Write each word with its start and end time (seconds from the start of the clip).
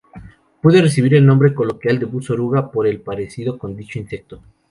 Puede 0.63 0.81
recibir 0.81 1.13
el 1.13 1.27
nombre 1.27 1.53
coloquial 1.53 1.99
de 1.99 2.05
"bus 2.07 2.31
oruga" 2.31 2.71
por 2.71 2.87
el 2.87 3.01
parecido 3.01 3.59
con 3.59 3.75
dicho 3.75 3.99
insecto. 3.99 4.41